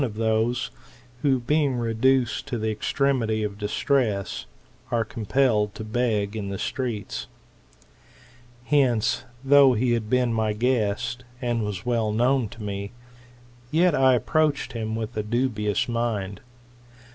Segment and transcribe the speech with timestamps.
[0.01, 0.71] 4 tHfi METAMORPHOSIS, OR those
[1.21, 4.47] who, being reduced to the extremity of distress,
[4.89, 7.27] are compelled to beg in the streets.
[8.63, 12.93] Hence, though he had been my guest, and was well known to me,,
[13.69, 16.41] yet I approached him with a dubious mind.